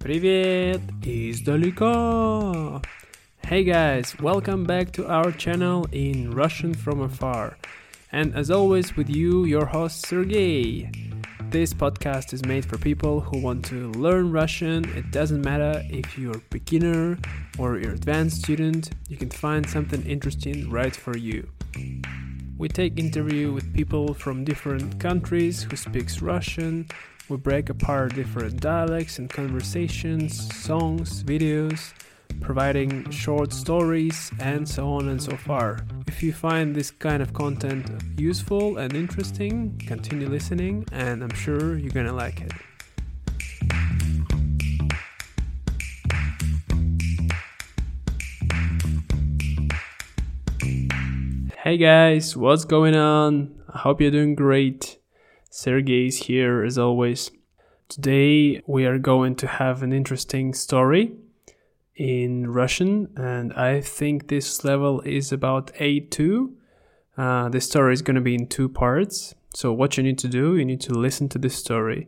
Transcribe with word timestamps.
Привет 0.00 0.80
издалека! 1.02 2.82
Hey 3.42 3.64
guys, 3.64 4.16
welcome 4.20 4.64
back 4.64 4.92
to 4.92 5.06
our 5.06 5.32
channel 5.32 5.86
in 5.92 6.30
Russian 6.30 6.74
from 6.74 7.00
afar. 7.00 7.56
And 8.12 8.34
as 8.34 8.50
always, 8.50 8.96
with 8.96 9.08
you, 9.08 9.44
your 9.44 9.66
host 9.66 10.06
Sergey. 10.06 10.90
This 11.50 11.72
podcast 11.72 12.32
is 12.32 12.44
made 12.44 12.64
for 12.64 12.76
people 12.76 13.20
who 13.20 13.40
want 13.40 13.64
to 13.66 13.90
learn 13.92 14.32
Russian. 14.32 14.84
It 14.96 15.10
doesn't 15.12 15.42
matter 15.42 15.82
if 15.90 16.18
you're 16.18 16.38
a 16.38 16.50
beginner 16.50 17.18
or 17.58 17.78
you're 17.78 17.92
advanced 17.92 18.42
student, 18.42 18.90
you 19.08 19.16
can 19.16 19.30
find 19.30 19.68
something 19.68 20.04
interesting 20.04 20.68
right 20.70 20.94
for 20.94 21.16
you. 21.16 21.48
We 22.58 22.68
take 22.68 22.98
interview 22.98 23.52
with 23.52 23.72
people 23.74 24.14
from 24.14 24.44
different 24.44 24.98
countries 24.98 25.62
who 25.62 25.76
speaks 25.76 26.22
Russian. 26.22 26.88
we 27.31 27.37
break 27.37 27.69
apart 27.69 28.13
different 28.13 28.59
dialects 28.59 29.17
and 29.17 29.29
conversations, 29.29 30.53
songs, 30.53 31.23
videos, 31.23 31.93
providing 32.41 33.09
short 33.09 33.53
stories 33.53 34.33
and 34.37 34.67
so 34.67 34.91
on 34.91 35.07
and 35.07 35.23
so 35.23 35.37
far. 35.37 35.79
If 36.07 36.21
you 36.21 36.33
find 36.33 36.75
this 36.75 36.91
kind 36.91 37.23
of 37.23 37.31
content 37.31 37.89
useful 38.17 38.79
and 38.79 38.93
interesting, 38.93 39.81
continue 39.87 40.27
listening 40.27 40.83
and 40.91 41.23
I'm 41.23 41.33
sure 41.33 41.77
you're 41.77 41.91
gonna 41.91 42.11
like 42.11 42.41
it. 42.41 42.51
Hey 51.63 51.77
guys, 51.77 52.35
what's 52.35 52.65
going 52.65 52.97
on? 52.97 53.55
I 53.73 53.77
hope 53.77 54.01
you're 54.01 54.11
doing 54.11 54.35
great. 54.35 54.90
Sergey 55.53 56.07
is 56.07 56.15
here 56.15 56.63
as 56.63 56.77
always. 56.77 57.29
Today 57.89 58.61
we 58.67 58.85
are 58.85 58.97
going 58.97 59.35
to 59.35 59.47
have 59.47 59.83
an 59.83 59.91
interesting 59.91 60.53
story 60.53 61.11
in 61.93 62.49
Russian, 62.49 63.09
and 63.17 63.51
I 63.51 63.81
think 63.81 64.29
this 64.29 64.63
level 64.63 65.01
is 65.01 65.33
about 65.33 65.73
A2. 65.73 66.53
Uh, 67.17 67.49
the 67.49 67.59
story 67.59 67.93
is 67.93 68.01
going 68.01 68.15
to 68.15 68.21
be 68.21 68.33
in 68.33 68.47
two 68.47 68.69
parts. 68.69 69.35
So, 69.53 69.73
what 69.73 69.97
you 69.97 70.03
need 70.03 70.17
to 70.19 70.29
do, 70.29 70.55
you 70.55 70.63
need 70.63 70.79
to 70.81 70.93
listen 70.93 71.27
to 71.27 71.37
this 71.37 71.55
story, 71.55 72.07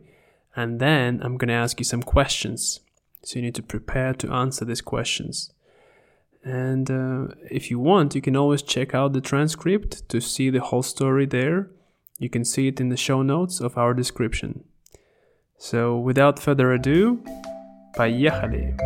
and 0.56 0.80
then 0.80 1.20
I'm 1.22 1.36
going 1.36 1.48
to 1.48 1.54
ask 1.54 1.78
you 1.78 1.84
some 1.84 2.02
questions. 2.02 2.80
So, 3.24 3.38
you 3.38 3.42
need 3.42 3.54
to 3.56 3.62
prepare 3.62 4.14
to 4.14 4.32
answer 4.32 4.64
these 4.64 4.80
questions. 4.80 5.52
And 6.42 6.90
uh, 6.90 7.34
if 7.50 7.70
you 7.70 7.78
want, 7.78 8.14
you 8.14 8.22
can 8.22 8.36
always 8.36 8.62
check 8.62 8.94
out 8.94 9.12
the 9.12 9.20
transcript 9.20 10.08
to 10.08 10.22
see 10.22 10.48
the 10.48 10.62
whole 10.62 10.82
story 10.82 11.26
there. 11.26 11.68
You 12.20 12.30
can 12.30 12.44
see 12.44 12.68
it 12.68 12.80
in 12.80 12.90
the 12.90 12.96
show 12.96 13.22
notes 13.22 13.60
of 13.60 13.76
our 13.76 13.92
description. 13.92 14.62
So, 15.58 15.98
without 15.98 16.38
further 16.38 16.72
ado, 16.72 17.18
поехали! 17.96 18.76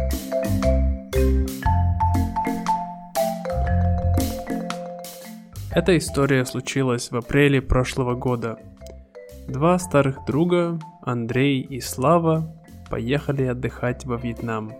Эта 5.70 5.98
история 5.98 6.46
случилась 6.46 7.10
в 7.10 7.16
апреле 7.16 7.60
прошлого 7.60 8.14
года. 8.14 8.58
Два 9.46 9.78
старых 9.78 10.24
друга, 10.26 10.78
Андрей 11.02 11.60
и 11.60 11.80
Слава, 11.80 12.50
поехали 12.90 13.44
отдыхать 13.44 14.06
во 14.06 14.16
Вьетнам. 14.16 14.72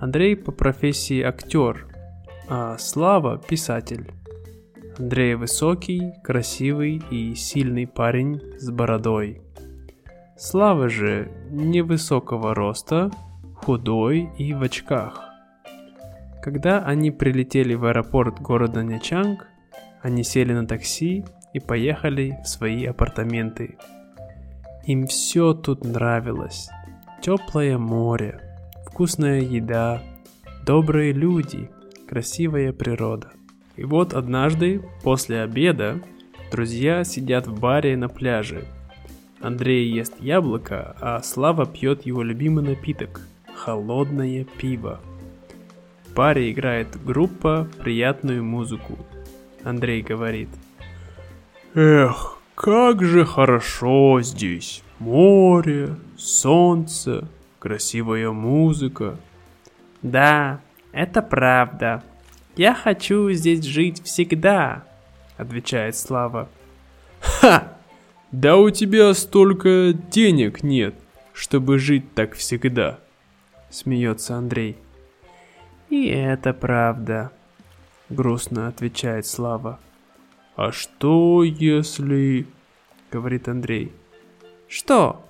Андрей 0.00 0.36
по 0.36 0.52
профессии 0.52 1.22
актер, 1.22 1.88
а 2.48 2.78
Слава 2.78 3.36
писатель. 3.36 4.12
Андрей 4.98 5.34
высокий, 5.34 6.14
красивый 6.22 7.02
и 7.10 7.34
сильный 7.34 7.86
парень 7.86 8.40
с 8.58 8.70
бородой. 8.70 9.42
Слава 10.38 10.88
же 10.88 11.30
невысокого 11.50 12.54
роста, 12.54 13.10
худой 13.54 14.30
и 14.38 14.54
в 14.54 14.62
очках. 14.62 15.22
Когда 16.42 16.78
они 16.78 17.10
прилетели 17.10 17.74
в 17.74 17.84
аэропорт 17.84 18.40
города 18.40 18.82
Нячанг, 18.82 19.46
они 20.00 20.24
сели 20.24 20.54
на 20.54 20.66
такси 20.66 21.26
и 21.52 21.60
поехали 21.60 22.38
в 22.42 22.48
свои 22.48 22.86
апартаменты. 22.86 23.76
Им 24.84 25.06
все 25.06 25.52
тут 25.52 25.84
нравилось. 25.84 26.70
Теплое 27.20 27.76
море, 27.76 28.40
вкусная 28.86 29.40
еда, 29.40 30.02
добрые 30.64 31.12
люди, 31.12 31.70
красивая 32.08 32.72
природа. 32.72 33.32
И 33.76 33.84
вот 33.84 34.14
однажды, 34.14 34.82
после 35.02 35.42
обеда, 35.42 36.00
друзья 36.50 37.04
сидят 37.04 37.46
в 37.46 37.58
баре 37.58 37.96
на 37.96 38.08
пляже. 38.08 38.64
Андрей 39.40 39.90
ест 39.90 40.14
яблоко, 40.20 40.96
а 41.00 41.22
Слава 41.22 41.66
пьет 41.66 42.06
его 42.06 42.22
любимый 42.22 42.64
напиток– 42.64 43.20
холодное 43.54 44.44
пиво. 44.44 45.00
В 46.06 46.14
баре 46.14 46.50
играет 46.50 46.88
группа 47.04 47.68
приятную 47.82 48.42
музыку. 48.42 48.98
Андрей 49.62 50.02
говорит. 50.02 50.48
Эх, 51.74 52.38
как 52.54 53.02
же 53.02 53.24
хорошо 53.24 54.20
здесь. 54.22 54.82
Море, 54.98 55.96
солнце, 56.16 57.28
красивая 57.58 58.30
музыка. 58.30 59.18
Да, 60.00 60.60
это 60.92 61.20
правда. 61.20 62.02
Я 62.56 62.74
хочу 62.74 63.30
здесь 63.32 63.64
жить 63.64 64.02
всегда, 64.02 64.84
отвечает 65.36 65.94
Слава. 65.94 66.48
Ха! 67.20 67.74
Да 68.32 68.56
у 68.56 68.70
тебя 68.70 69.12
столько 69.12 69.92
денег 69.92 70.62
нет, 70.62 70.94
чтобы 71.34 71.78
жить 71.78 72.14
так 72.14 72.34
всегда, 72.34 72.98
смеется 73.70 74.36
Андрей. 74.36 74.76
И 75.90 76.06
это 76.08 76.54
правда, 76.54 77.30
грустно 78.08 78.68
отвечает 78.68 79.26
Слава. 79.26 79.78
А 80.56 80.72
что 80.72 81.44
если... 81.44 82.46
говорит 83.12 83.48
Андрей. 83.48 83.92
Что? 84.66 85.28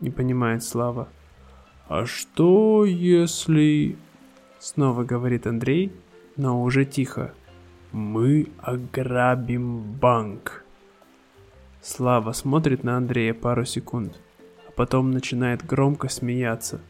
Не 0.00 0.10
понимает 0.10 0.62
Слава. 0.62 1.08
А 1.88 2.04
что 2.04 2.84
если... 2.84 3.96
Снова 4.60 5.04
говорит 5.04 5.46
Андрей, 5.46 5.92
но 6.36 6.62
уже 6.62 6.84
тихо. 6.84 7.32
Мы 7.92 8.48
ограбим 8.58 9.82
банк. 9.82 10.64
Слава 11.80 12.32
смотрит 12.32 12.82
на 12.82 12.96
Андрея 12.96 13.34
пару 13.34 13.64
секунд, 13.64 14.18
а 14.66 14.72
потом 14.72 15.10
начинает 15.10 15.64
громко 15.64 16.08
смеяться. 16.08 16.80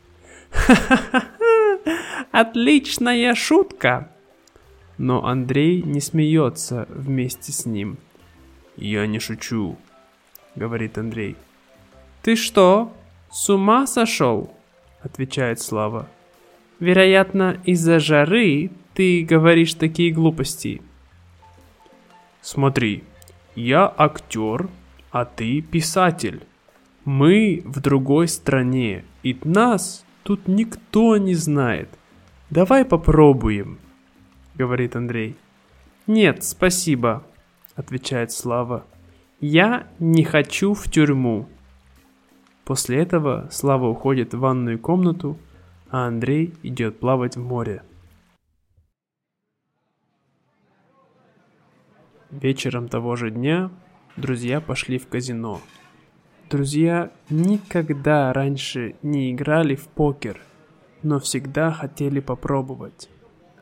Отличная 2.30 3.34
шутка! 3.34 4.10
Но 4.96 5.26
Андрей 5.26 5.82
не 5.82 6.00
смеется 6.00 6.86
вместе 6.88 7.50
с 7.52 7.66
ним. 7.66 7.98
Я 8.76 9.06
не 9.06 9.18
шучу, 9.18 9.76
говорит 10.54 10.96
Андрей. 10.98 11.36
Ты 12.22 12.36
что, 12.36 12.92
с 13.30 13.50
ума 13.50 13.86
сошел? 13.86 14.54
отвечает 15.02 15.60
Слава. 15.60 16.08
Вероятно, 16.78 17.58
из-за 17.64 17.98
жары 17.98 18.70
ты 18.94 19.24
говоришь 19.24 19.74
такие 19.74 20.12
глупости. 20.12 20.80
Смотри, 22.40 23.04
я 23.54 23.92
актер, 23.96 24.68
а 25.10 25.24
ты 25.24 25.60
писатель. 25.60 26.42
Мы 27.04 27.62
в 27.64 27.80
другой 27.80 28.28
стране, 28.28 29.04
и 29.22 29.36
нас 29.44 30.04
тут 30.22 30.48
никто 30.48 31.16
не 31.16 31.34
знает. 31.34 31.88
Давай 32.50 32.84
попробуем, 32.84 33.78
говорит 34.54 34.96
Андрей. 34.96 35.36
Нет, 36.06 36.44
спасибо, 36.44 37.24
отвечает 37.74 38.32
Слава. 38.32 38.84
Я 39.40 39.86
не 39.98 40.24
хочу 40.24 40.72
в 40.74 40.90
тюрьму. 40.90 41.48
После 42.64 42.98
этого 42.98 43.48
Слава 43.50 43.88
уходит 43.88 44.32
в 44.32 44.38
ванную 44.38 44.78
комнату, 44.78 45.38
а 45.90 46.06
Андрей 46.06 46.54
идет 46.62 46.98
плавать 47.00 47.36
в 47.36 47.40
море. 47.40 47.82
Вечером 52.40 52.88
того 52.88 53.14
же 53.14 53.30
дня 53.30 53.70
друзья 54.16 54.60
пошли 54.60 54.98
в 54.98 55.06
казино. 55.06 55.60
Друзья 56.50 57.12
никогда 57.30 58.32
раньше 58.32 58.96
не 59.02 59.30
играли 59.30 59.76
в 59.76 59.86
покер, 59.86 60.40
но 61.04 61.20
всегда 61.20 61.70
хотели 61.70 62.18
попробовать. 62.18 63.08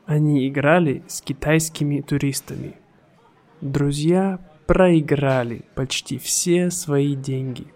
Они 0.07 0.47
играли 0.47 1.03
с 1.07 1.21
китайскими 1.21 2.01
туристами. 2.01 2.75
Друзья 3.61 4.39
проиграли 4.65 5.65
почти 5.75 6.17
все 6.17 6.71
свои 6.71 7.15
деньги. 7.15 7.67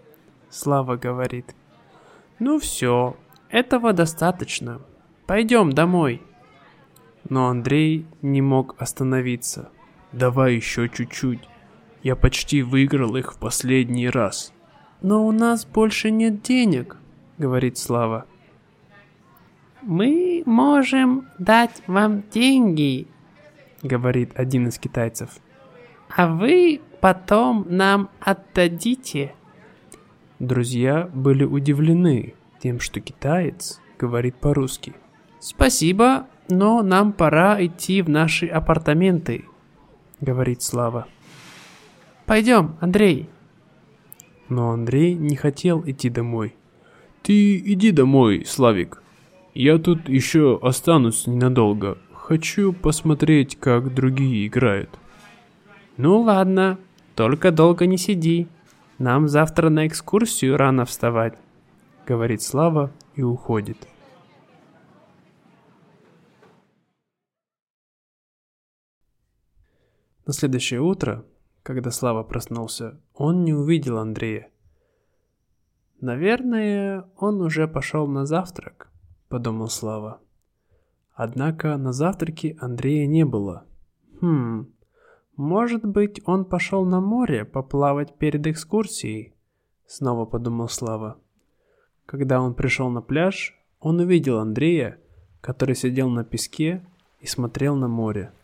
Слава 0.50 0.96
говорит. 0.96 1.54
Ну 2.40 2.58
все, 2.58 3.16
этого 3.50 3.92
достаточно. 3.92 4.80
Пойдем 5.26 5.70
домой. 5.70 6.22
Но 7.28 7.46
Андрей 7.46 8.04
не 8.20 8.42
мог 8.42 8.74
остановиться. 8.82 9.70
Давай 10.12 10.54
еще 10.54 10.88
чуть-чуть. 10.88 11.40
Я 12.02 12.16
почти 12.16 12.62
выиграл 12.62 13.16
их 13.16 13.34
в 13.34 13.38
последний 13.38 14.08
раз. 14.08 14.52
Но 15.02 15.26
у 15.26 15.32
нас 15.32 15.66
больше 15.66 16.10
нет 16.10 16.42
денег, 16.42 16.96
говорит 17.38 17.78
Слава. 17.78 18.26
«Мы 19.82 20.42
можем 20.44 21.28
дать 21.38 21.82
вам 21.86 22.24
деньги»,— 22.32 23.06
говорит 23.82 24.32
один 24.34 24.68
из 24.68 24.78
китайцев. 24.78 25.30
«А 26.14 26.26
вы 26.26 26.80
потом 27.00 27.64
нам 27.68 28.10
отдадите». 28.20 29.34
Друзья 30.40 31.08
были 31.14 31.44
удивлены 31.44 32.34
тем, 32.60 32.80
что 32.80 33.00
китаец 33.00 33.80
говорит 33.98 34.36
по-русски. 34.36 34.94
«Спасибо, 35.38 36.26
но 36.48 36.82
нам 36.82 37.12
пора 37.12 37.64
идти 37.64 38.02
в 38.02 38.08
наши 38.08 38.46
апартаменты»,— 38.46 39.44
говорит 40.20 40.62
Слава. 40.62 41.06
«Пойдем, 42.26 42.76
Андрей». 42.80 43.28
Но 44.48 44.70
Андрей 44.70 45.14
не 45.14 45.36
хотел 45.36 45.82
идти 45.86 46.08
домой. 46.08 46.54
«Ты 47.22 47.58
иди 47.58 47.90
домой, 47.90 48.44
Славик. 48.46 49.02
Я 49.54 49.78
тут 49.78 50.08
еще 50.08 50.58
останусь 50.62 51.26
ненадолго. 51.26 51.98
Хочу 52.12 52.72
посмотреть, 52.72 53.56
как 53.56 53.94
другие 53.94 54.46
играют». 54.46 54.90
«Ну 55.96 56.20
ладно, 56.20 56.78
только 57.14 57.50
долго 57.50 57.86
не 57.86 57.98
сиди. 57.98 58.46
Нам 58.98 59.28
завтра 59.28 59.68
на 59.68 59.86
экскурсию 59.86 60.56
рано 60.56 60.84
вставать»,— 60.84 61.38
говорит 62.06 62.42
Слава 62.42 62.92
и 63.16 63.22
уходит. 63.22 63.88
На 70.28 70.34
следующее 70.34 70.82
утро, 70.82 71.24
когда 71.62 71.90
Слава 71.90 72.22
проснулся, 72.22 73.00
он 73.14 73.44
не 73.44 73.54
увидел 73.54 73.96
Андрея. 73.96 74.50
«Наверное, 76.02 77.08
он 77.16 77.40
уже 77.40 77.66
пошел 77.66 78.06
на 78.06 78.26
завтрак»,— 78.26 78.92
подумал 79.30 79.68
Слава. 79.68 80.20
Однако 81.14 81.78
на 81.78 81.94
завтраке 81.94 82.58
Андрея 82.60 83.06
не 83.06 83.24
было. 83.24 83.64
«Хм, 84.20 84.70
может 85.36 85.86
быть, 85.86 86.20
он 86.26 86.44
пошел 86.44 86.84
на 86.84 87.00
море 87.00 87.46
поплавать 87.46 88.18
перед 88.18 88.46
экскурсией?»— 88.46 89.34
снова 89.86 90.26
подумал 90.26 90.68
Слава. 90.68 91.16
Когда 92.04 92.42
он 92.42 92.52
пришел 92.54 92.90
на 92.90 93.00
пляж, 93.00 93.58
он 93.80 93.98
увидел 93.98 94.40
Андрея, 94.40 95.00
который 95.40 95.74
сидел 95.74 96.10
на 96.10 96.22
песке 96.22 96.86
и 97.18 97.26
смотрел 97.26 97.76
на 97.76 97.88
море. 97.88 98.34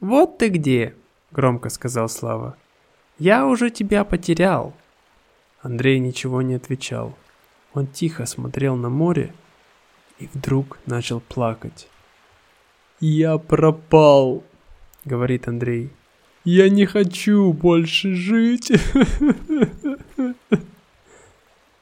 «Вот 0.00 0.38
ты 0.38 0.48
где!»— 0.48 0.94
громко 1.32 1.68
сказал 1.70 2.08
Слава. 2.08 2.56
«Я 3.18 3.46
уже 3.46 3.70
тебя 3.70 4.04
потерял!» 4.04 4.74
Андрей 5.62 5.98
ничего 5.98 6.42
не 6.42 6.54
отвечал. 6.54 7.16
Он 7.72 7.86
тихо 7.86 8.26
смотрел 8.26 8.76
на 8.76 8.88
море 8.88 9.32
и 10.18 10.28
вдруг 10.32 10.78
начал 10.86 11.20
плакать. 11.20 11.88
«Я 13.00 13.38
пропал!»— 13.38 14.44
говорит 15.04 15.48
Андрей. 15.48 15.90
«Я 16.44 16.68
не 16.68 16.86
хочу 16.86 17.52
больше 17.52 18.14
жить!» 18.14 18.72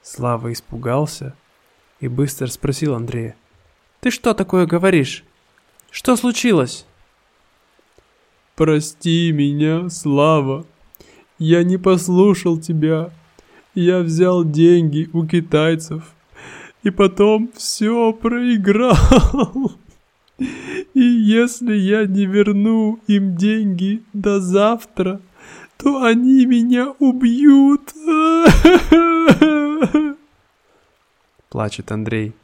Слава 0.02 0.52
испугался 0.52 1.34
и 2.00 2.08
быстро 2.08 2.46
спросил 2.46 2.94
Андрея. 2.94 3.36
«Ты 4.00 4.10
что 4.10 4.34
такое 4.34 4.66
говоришь? 4.66 5.24
Что 5.90 6.16
случилось?» 6.16 6.86
Прости 8.56 9.32
меня, 9.32 9.88
Слава. 9.90 10.64
Я 11.38 11.64
не 11.64 11.76
послушал 11.76 12.58
тебя. 12.58 13.10
Я 13.74 14.00
взял 14.00 14.44
деньги 14.44 15.10
у 15.12 15.26
китайцев. 15.26 16.14
И 16.84 16.90
потом 16.90 17.50
все 17.56 18.12
проиграл. 18.12 19.72
И 20.38 21.00
если 21.00 21.74
я 21.74 22.06
не 22.06 22.26
верну 22.26 23.00
им 23.08 23.34
деньги 23.36 24.04
до 24.12 24.40
завтра, 24.40 25.20
то 25.76 26.04
они 26.04 26.46
меня 26.46 26.94
убьют. 27.00 27.92
Плачет 31.48 31.90
Андрей. 31.90 32.34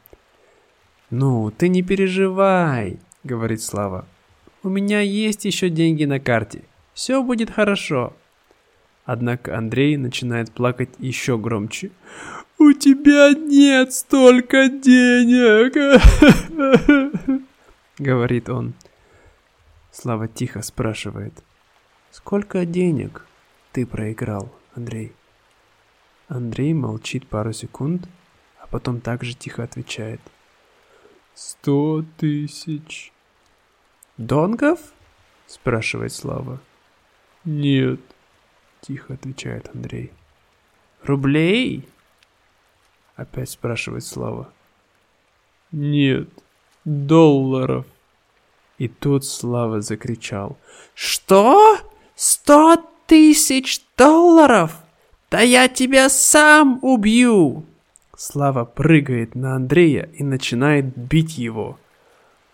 Ну, 1.09 1.51
ты 1.51 1.69
не 1.69 1.83
переживай, 1.83 2.99
говорит 3.23 3.61
Слава. 3.61 4.05
У 4.63 4.69
меня 4.69 5.01
есть 5.01 5.45
еще 5.45 5.69
деньги 5.69 6.05
на 6.05 6.19
карте. 6.19 6.63
Все 6.93 7.23
будет 7.23 7.49
хорошо. 7.49 8.13
Однако 9.05 9.57
Андрей 9.57 9.97
начинает 9.97 10.51
плакать 10.51 10.89
еще 10.99 11.37
громче. 11.37 11.91
У 12.59 12.73
тебя 12.73 13.33
нет 13.33 13.91
столько 13.91 14.69
денег, 14.69 15.73
говорит 17.97 18.49
он. 18.49 18.75
Слава 19.91 20.27
тихо 20.27 20.61
спрашивает. 20.61 21.33
Сколько 22.11 22.63
денег 22.65 23.25
ты 23.71 23.87
проиграл, 23.87 24.53
Андрей? 24.75 25.13
Андрей 26.27 26.75
молчит 26.75 27.27
пару 27.27 27.51
секунд, 27.51 28.07
а 28.59 28.67
потом 28.67 29.01
также 29.01 29.33
тихо 29.33 29.63
отвечает. 29.63 30.21
Сто 31.33 32.05
тысяч. 32.17 33.10
«Донгов?»– 34.21 34.79
спрашивает 35.47 36.13
Слава. 36.13 36.59
«Нет»,– 37.43 37.99
тихо 38.81 39.15
отвечает 39.15 39.69
Андрей. 39.73 40.11
«Рублей?»– 41.01 41.89
опять 43.15 43.49
спрашивает 43.49 44.03
Слава. 44.03 44.53
«Нет, 45.71 46.29
долларов». 46.85 47.87
И 48.77 48.87
тут 48.87 49.25
Слава 49.25 49.81
закричал. 49.81 50.57
«Что? 50.93 51.77
Сто 52.15 52.77
тысяч 53.07 53.81
долларов? 53.97 54.75
Да 55.31 55.41
я 55.41 55.67
тебя 55.67 56.09
сам 56.09 56.77
убью!» 56.83 57.65
Слава 58.15 58.65
прыгает 58.65 59.33
на 59.33 59.55
Андрея 59.55 60.11
и 60.13 60.23
начинает 60.23 60.95
бить 60.95 61.39
его– 61.39 61.79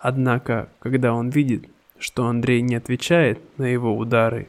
Однако, 0.10 0.70
когда 0.80 1.14
он 1.14 1.32
видит, 1.32 1.70
что 2.00 2.28
Андрей 2.28 2.62
не 2.62 2.76
отвечает 2.76 3.42
на 3.58 3.66
его 3.66 3.94
удары, 3.94 4.48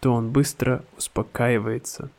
то 0.00 0.12
он 0.12 0.32
быстро 0.32 0.84
успокаивается. 0.96 2.10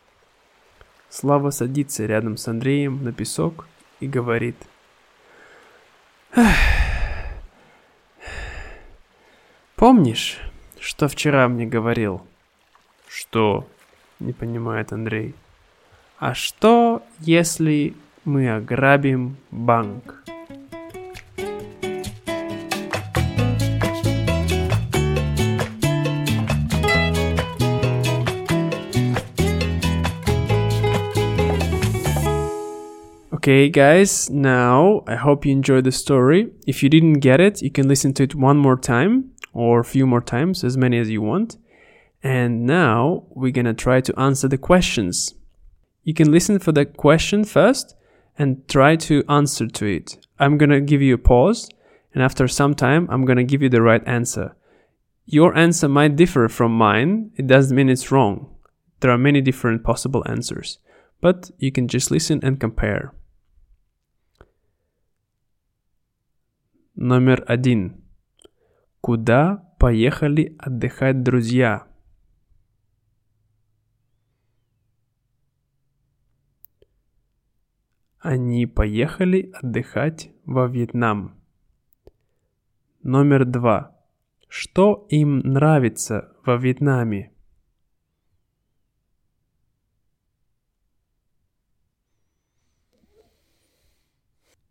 Слава 1.09 1.49
садится 1.49 2.05
рядом 2.05 2.37
с 2.37 2.47
Андреем 2.47 3.03
на 3.03 3.11
песок 3.11 3.67
и 3.99 4.07
говорит. 4.07 4.55
«Помнишь, 9.75 10.39
что 10.79 11.09
вчера 11.09 11.49
мне 11.49 11.65
говорил?» 11.65 12.25
«Что?»— 13.09 13.67
не 14.21 14.31
понимает 14.31 14.93
Андрей. 14.93 15.35
«А 16.17 16.33
что, 16.33 17.03
если 17.19 17.93
мы 18.23 18.49
ограбим 18.49 19.35
банк?» 19.51 20.23
Okay, 33.39 33.69
guys, 33.69 34.29
now 34.29 35.01
I 35.07 35.15
hope 35.15 35.45
you 35.45 35.53
enjoyed 35.53 35.85
the 35.85 35.93
story. 35.93 36.51
If 36.67 36.83
you 36.83 36.89
didn't 36.89 37.21
get 37.21 37.39
it, 37.39 37.61
you 37.61 37.71
can 37.71 37.87
listen 37.87 38.13
to 38.15 38.23
it 38.23 38.35
one 38.35 38.57
more 38.57 38.75
time 38.75 39.31
or 39.53 39.79
a 39.79 39.85
few 39.85 40.05
more 40.05 40.19
times, 40.19 40.61
as 40.65 40.75
many 40.75 40.97
as 40.97 41.09
you 41.09 41.21
want. 41.21 41.55
And 42.21 42.65
now 42.65 43.27
we're 43.29 43.53
gonna 43.53 43.73
try 43.73 44.01
to 44.01 44.19
answer 44.19 44.49
the 44.49 44.57
questions. 44.57 45.35
You 46.03 46.13
can 46.13 46.33
listen 46.33 46.59
for 46.59 46.73
the 46.73 46.83
question 46.85 47.45
first 47.45 47.95
and 48.37 48.67
try 48.67 48.97
to 48.97 49.23
answer 49.29 49.67
to 49.67 49.85
it. 49.85 50.17
I'm 50.37 50.57
gonna 50.57 50.81
give 50.81 51.01
you 51.01 51.13
a 51.13 51.17
pause, 51.17 51.69
and 52.13 52.21
after 52.21 52.45
some 52.45 52.75
time, 52.75 53.07
I'm 53.09 53.23
gonna 53.23 53.45
give 53.45 53.61
you 53.61 53.69
the 53.69 53.81
right 53.81 54.05
answer. 54.05 54.57
Your 55.25 55.55
answer 55.55 55.87
might 55.87 56.17
differ 56.17 56.49
from 56.49 56.73
mine, 56.73 57.31
it 57.37 57.47
doesn't 57.47 57.73
mean 57.73 57.87
it's 57.87 58.11
wrong. 58.11 58.53
There 58.99 59.11
are 59.11 59.17
many 59.17 59.39
different 59.39 59.85
possible 59.85 60.25
answers, 60.27 60.79
but 61.21 61.51
you 61.57 61.71
can 61.71 61.87
just 61.87 62.11
listen 62.11 62.41
and 62.43 62.59
compare. 62.59 63.13
Номер 67.01 67.45
один. 67.47 68.03
Куда 68.99 69.73
поехали 69.79 70.57
отдыхать 70.59 71.23
друзья? 71.23 71.87
Они 78.19 78.65
поехали 78.65 79.49
отдыхать 79.53 80.33
во 80.43 80.67
Вьетнам. 80.67 81.39
Номер 83.01 83.45
два. 83.45 83.97
Что 84.49 85.07
им 85.07 85.37
нравится 85.37 86.35
во 86.45 86.57
Вьетнаме? 86.57 87.31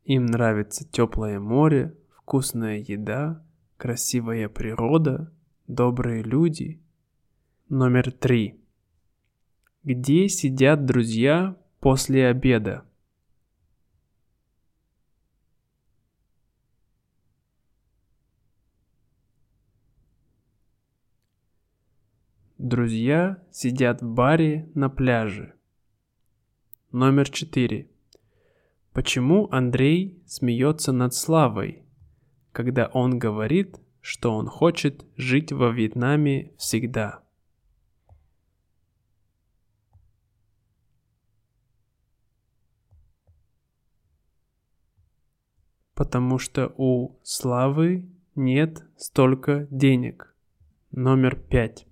Им 0.04 0.26
нравится 0.26 0.87
теплое 0.87 1.40
море, 1.40 1.94
вкусная 2.28 2.76
еда, 2.76 3.42
красивая 3.78 4.50
природа, 4.50 5.32
добрые 5.66 6.23
люди. 6.23 6.78
Номер 7.70 8.12
три. 8.12 8.61
Где 9.82 10.28
сидят 10.28 10.85
друзья 10.85 11.56
после 11.80 12.26
обеда? 12.26 12.85
Друзья 22.58 23.42
сидят 23.50 24.02
в 24.02 24.06
баре 24.06 24.70
на 24.75 24.90
пляже. 24.90 25.54
Номер 26.92 27.30
четыре. 27.30 27.88
Почему 28.92 29.49
Андрей 29.50 30.23
смеется 30.26 30.92
над 30.92 31.14
Славой, 31.14 31.88
когда 32.52 32.87
он 32.87 33.19
говорит, 33.19 33.81
что 34.00 34.35
он 34.35 34.47
хочет 34.47 35.05
жить 35.17 35.52
во 35.52 35.71
Вьетнаме 35.71 36.52
всегда? 36.57 37.23
Потому 45.95 46.38
что 46.38 46.73
у 46.76 47.19
Славы 47.23 48.09
нет 48.37 48.85
столько 48.97 49.67
денег. 49.71 50.35
Номер 50.93 51.35
пять. 51.37 51.87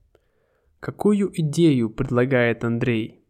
Какую 0.78 1.32
идею 1.40 1.90
предлагает 1.90 2.62
Андрей? 2.62 3.25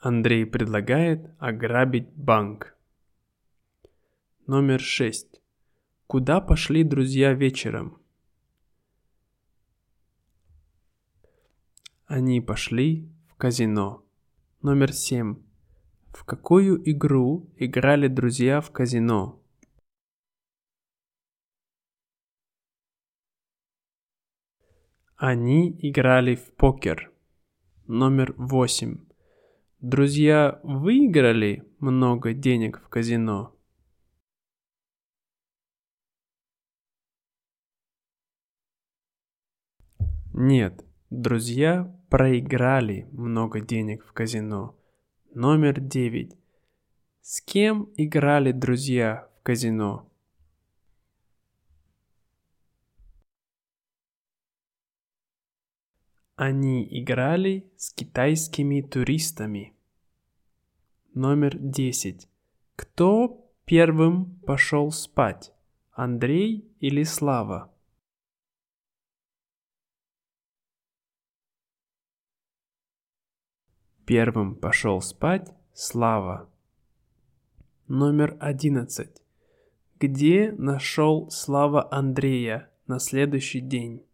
Андрей 0.00 0.46
предлагает 0.46 1.28
ограбить 1.40 2.08
банк. 2.14 2.78
Номер 4.46 4.80
шесть. 4.80 5.42
Куда 6.06 6.40
пошли 6.40 6.84
друзья 6.84 7.32
вечером? 7.34 8.00
Они 12.06 12.40
пошли 12.40 13.10
в 13.26 13.34
казино. 13.34 14.04
Номер 14.62 14.92
семь. 14.92 15.42
В 16.12 16.24
какую 16.24 16.80
игру 16.88 17.52
играли 17.56 18.06
друзья 18.06 18.60
в 18.60 18.70
казино? 18.70 19.42
Они 25.16 25.76
играли 25.82 26.36
в 26.36 26.54
покер. 26.54 27.12
Номер 27.88 28.32
восемь. 28.36 29.07
Друзья 29.80 30.58
выиграли 30.64 31.62
много 31.78 32.34
денег 32.34 32.80
в 32.84 32.88
казино. 32.88 33.54
Нет, 40.34 40.84
друзья 41.10 41.96
проиграли 42.10 43.06
много 43.12 43.60
денег 43.60 44.04
в 44.04 44.12
казино. 44.12 44.76
Номер 45.32 45.78
девять. 45.78 46.36
С 47.20 47.40
кем 47.40 47.88
играли 47.96 48.50
друзья 48.50 49.28
в 49.38 49.44
казино? 49.44 50.07
Они 56.38 56.86
играли 56.88 57.68
с 57.76 57.92
китайскими 57.92 58.80
туристами. 58.80 59.74
Номер 61.12 61.58
10. 61.58 62.28
Кто 62.76 63.50
первым 63.64 64.38
пошел 64.46 64.92
спать? 64.92 65.52
Андрей 65.90 66.64
или 66.78 67.02
Слава? 67.02 67.74
Первым 74.06 74.54
пошел 74.54 75.00
спать 75.00 75.52
Слава. 75.72 76.48
Номер 77.88 78.36
11. 78.38 79.10
Где 79.98 80.52
нашел 80.52 81.30
Слава 81.32 81.92
Андрея 81.92 82.70
на 82.86 83.00
следующий 83.00 83.58
день? 83.60 84.07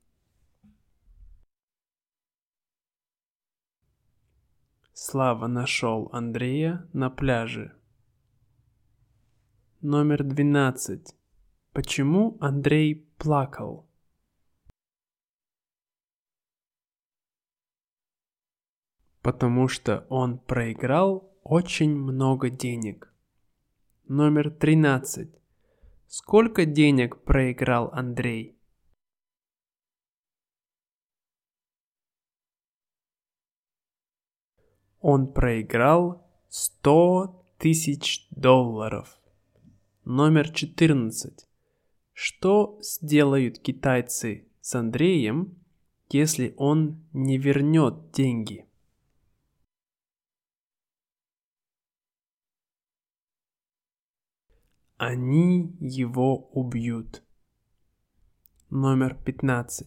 Слава 5.06 5.48
нашел 5.48 6.08
Андрея 6.12 6.88
на 6.94 7.10
пляже. 7.10 7.74
Номер 9.82 10.24
12. 10.24 11.14
Почему 11.74 12.38
Андрей 12.40 13.06
плакал? 13.18 13.86
Потому 19.20 19.68
что 19.68 20.06
он 20.08 20.38
проиграл 20.38 21.30
очень 21.42 21.94
много 21.94 22.48
денег. 22.48 23.12
Номер 24.08 24.50
13. 24.50 25.28
Сколько 26.06 26.64
денег 26.64 27.22
проиграл 27.24 27.90
Андрей? 27.92 28.53
Он 35.06 35.30
проиграл 35.30 36.26
100 36.48 37.46
тысяч 37.58 38.26
долларов. 38.30 39.20
Номер 40.06 40.48
14. 40.48 41.46
Что 42.14 42.78
сделают 42.80 43.58
китайцы 43.58 44.48
с 44.62 44.74
Андреем, 44.74 45.62
если 46.08 46.54
он 46.56 47.04
не 47.12 47.36
вернет 47.36 48.12
деньги? 48.12 48.66
Они 54.96 55.76
его 55.80 56.48
убьют. 56.52 57.22
Номер 58.70 59.18
15. 59.22 59.86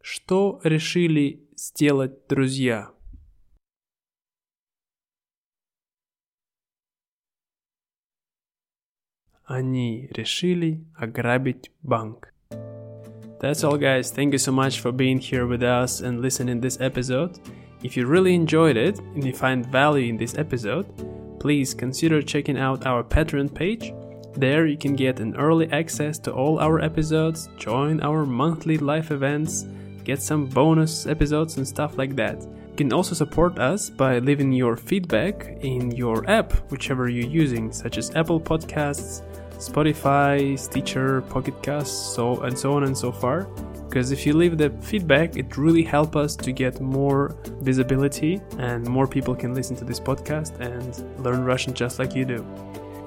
Что 0.00 0.62
решили 0.64 1.46
сделать 1.54 2.26
друзья? 2.26 2.93
они 9.49 10.07
решили 10.11 10.83
ограбить 10.95 11.71
банк. 11.81 12.33
That's 13.39 13.63
all, 13.63 13.77
guys. 13.77 14.11
Thank 14.11 14.33
you 14.33 14.37
so 14.37 14.51
much 14.51 14.79
for 14.79 14.91
being 14.91 15.17
here 15.17 15.47
with 15.47 15.63
us 15.63 16.01
and 16.01 16.21
listening 16.21 16.61
this 16.61 16.79
episode. 16.79 17.39
If 17.81 17.95
you 17.95 18.05
really 18.05 18.35
enjoyed 18.35 18.77
it 18.77 18.99
and 18.99 19.25
you 19.25 19.33
find 19.33 19.65
value 19.65 20.09
in 20.09 20.17
this 20.17 20.37
episode, 20.37 20.85
please 21.39 21.73
consider 21.73 22.21
checking 22.21 22.57
out 22.57 22.85
our 22.85 23.03
Patreon 23.03 23.53
page. 23.53 23.93
There 24.35 24.67
you 24.67 24.77
can 24.77 24.95
get 24.95 25.19
an 25.19 25.35
early 25.37 25.71
access 25.71 26.19
to 26.19 26.33
all 26.33 26.59
our 26.59 26.81
episodes, 26.81 27.49
join 27.57 28.01
our 28.01 28.25
monthly 28.25 28.77
live 28.77 29.09
events, 29.11 29.65
get 30.03 30.21
some 30.21 30.45
bonus 30.45 31.07
episodes 31.07 31.57
and 31.57 31.67
stuff 31.67 31.97
like 31.97 32.15
that. 32.17 32.45
You 32.74 32.78
can 32.78 32.92
also 32.92 33.14
support 33.14 33.60
us 33.60 33.88
by 33.88 34.18
leaving 34.18 34.50
your 34.50 34.76
feedback 34.76 35.46
in 35.60 35.92
your 35.92 36.28
app, 36.28 36.52
whichever 36.72 37.08
you're 37.08 37.30
using, 37.30 37.70
such 37.70 37.98
as 37.98 38.12
Apple 38.16 38.40
Podcasts, 38.40 39.22
Spotify, 39.58 40.58
Stitcher, 40.58 41.20
Pocket 41.20 41.54
Casts, 41.62 42.16
so 42.16 42.40
and 42.40 42.58
so 42.58 42.72
on 42.72 42.82
and 42.82 42.98
so 42.98 43.12
far. 43.12 43.44
Because 43.88 44.10
if 44.10 44.26
you 44.26 44.32
leave 44.32 44.58
the 44.58 44.70
feedback, 44.80 45.36
it 45.36 45.56
really 45.56 45.84
helps 45.84 46.16
us 46.16 46.34
to 46.34 46.50
get 46.50 46.80
more 46.80 47.36
visibility 47.60 48.40
and 48.58 48.84
more 48.88 49.06
people 49.06 49.36
can 49.36 49.54
listen 49.54 49.76
to 49.76 49.84
this 49.84 50.00
podcast 50.00 50.58
and 50.58 51.24
learn 51.24 51.44
Russian 51.44 51.74
just 51.74 52.00
like 52.00 52.16
you 52.16 52.24
do. 52.24 52.44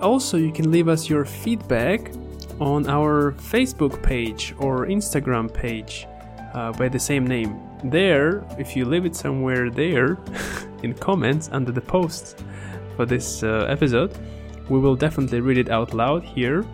Also, 0.01 0.37
you 0.37 0.53
can 0.53 0.71
leave 0.71 0.87
us 0.87 1.09
your 1.09 1.25
feedback 1.25 2.09
on 2.61 2.87
our 2.87 3.33
Facebook 3.33 4.01
page 4.01 4.55
or 4.59 4.85
Instagram 4.85 5.53
page 5.53 6.07
uh, 6.54 6.72
by 6.72 6.88
the 6.88 6.98
same 6.98 7.26
name. 7.26 7.60
There, 7.84 8.44
if 8.58 8.76
you 8.76 8.84
leave 8.84 9.04
it 9.04 9.16
somewhere 9.16 9.70
there 9.70 10.18
in 10.82 10.94
comments 10.94 11.48
under 11.52 11.72
the 11.72 11.80
post 11.80 12.38
for 12.96 13.06
this 13.06 13.42
uh, 13.42 13.66
episode, 13.68 14.16
we 14.68 14.78
will 14.78 14.96
definitely 14.96 15.40
read 15.40 15.58
it 15.58 15.68
out 15.70 15.94
loud 15.94 16.22
here 16.22 16.64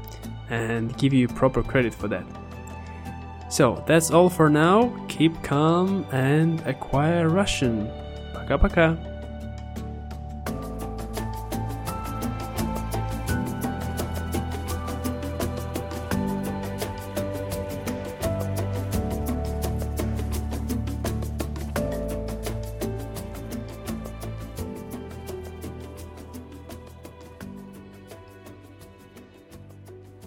and 0.50 0.96
give 0.98 1.12
you 1.12 1.28
proper 1.28 1.62
credit 1.62 1.94
for 1.94 2.08
that. 2.08 2.24
So 3.50 3.82
that's 3.86 4.10
all 4.10 4.28
for 4.28 4.50
now. 4.50 4.94
Keep 5.08 5.42
calm 5.42 6.04
and 6.12 6.60
acquire 6.66 7.28
Russian. 7.28 7.90
Пока-пока. 8.34 9.11